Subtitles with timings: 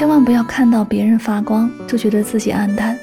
[0.00, 2.96] 千万不要看到别人发光就觉得自己暗淡。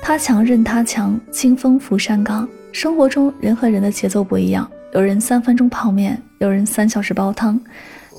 [0.00, 2.48] 他强任他强，清风拂山岗。
[2.72, 7.60] 生活中人和人的节奏不一样，有人三分钟泡面，有人三小时煲汤，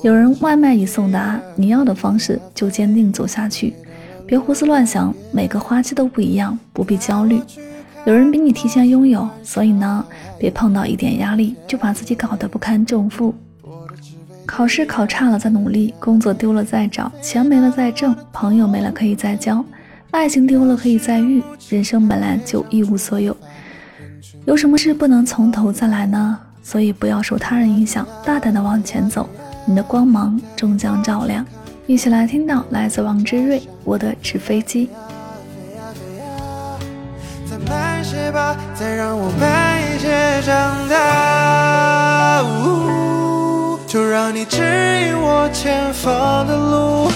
[0.04, 1.40] 有人外卖已送达。
[1.56, 3.74] 你要的方式就坚定走下去，
[4.28, 5.12] 别胡思乱想。
[5.32, 7.42] 每个花期都不一样，不必焦虑。
[8.04, 10.06] 有人比你提前拥有，所以呢，
[10.38, 13.34] 别碰到一点压力就把自己搞得不堪重负。
[14.46, 19.64] 考试考差了再努力，工作丢了再找，钱没了再挣，朋友没了可以再交，
[20.10, 21.42] 爱情丢了可以再遇。
[21.68, 23.36] 人生本来就一无所有，
[24.44, 26.38] 有什么事不能从头再来呢？
[26.62, 29.28] 所以不要受他人影响，大胆的往前走，
[29.66, 31.46] 你的光芒终将照亮。
[31.86, 34.86] 一起来听到来自王之睿《我的纸飞机》。
[38.02, 41.49] 些吧，再让我慢一些长大。
[44.40, 47.10] 你指引我前方的路。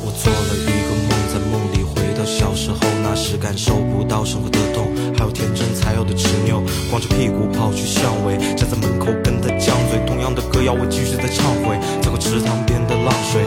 [0.00, 12.94] 我做了一个梦，在梦里回到小时候，那时感受不到生活的痛，还有天真才有的执拗，光着屁股跑去巷尾，站在门口跟他犟嘴，同样的歌谣我继续在唱回，走过池塘边的。
[13.04, 13.44] 浪水，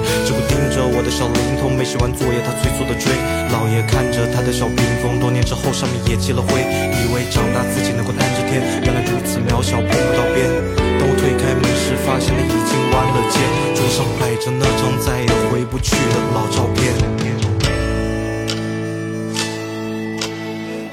[0.97, 3.13] 我的小灵通，没写完作业他催促的追。
[3.53, 6.65] 老爷看着他的小屏风，多年之后上面也积了灰，
[6.97, 10.49] 以为长大自己能够担着天，原来如此渺小碰不到边。
[10.97, 13.37] 当我推开门时，发现了已经弯了肩，
[13.77, 16.89] 桌上摆着那张再也回不去的老照片。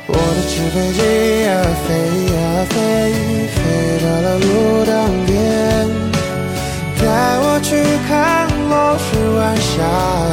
[0.07, 1.01] 我的纸飞机
[1.49, 2.04] 呀飞，
[9.75, 9.83] 日晚霞，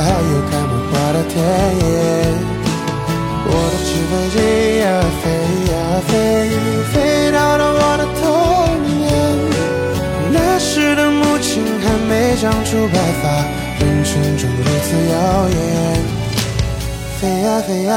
[0.05, 1.83] 还有开满花的田野。
[3.47, 4.35] 我的纸飞机
[4.79, 4.85] 呀，
[5.21, 5.23] 飞
[5.71, 5.73] 呀
[6.07, 6.11] 飞，
[6.93, 6.95] 飞
[7.31, 8.21] 到了我的童
[8.87, 8.99] 年。
[10.31, 13.23] 那时的母亲还没长出白发，
[13.79, 15.15] 人群中如此耀
[15.49, 15.59] 眼。
[17.19, 17.91] 飞呀飞呀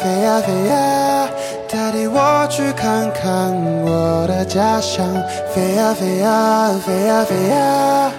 [0.00, 1.28] 飞呀飞呀，
[1.68, 5.06] 代替我去看看我的家乡。
[5.54, 8.10] 飞呀飞呀飞呀飞呀。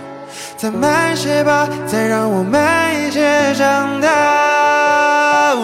[0.62, 5.56] 再慢些吧，再让我慢一些长大。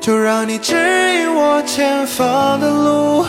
[0.00, 3.24] 就让你指引我前方的路。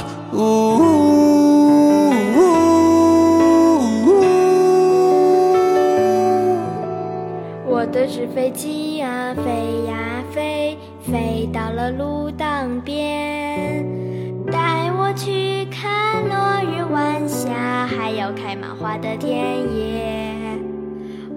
[7.68, 9.44] 我的纸飞机呀，飞
[9.88, 10.76] 呀飞，
[11.12, 13.86] 飞到了路当边，
[14.52, 15.68] 带我去，
[18.24, 19.38] 有开满花的田
[19.76, 20.58] 野。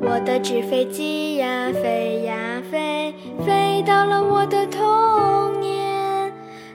[0.01, 3.13] 我的纸飞机呀，飞呀飞，
[3.45, 6.33] 飞到了我的童年。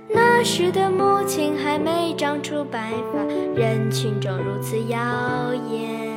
[0.09, 3.23] 那时的母亲还没长出白发，
[3.55, 4.99] 人群中如此耀
[5.69, 6.10] 眼。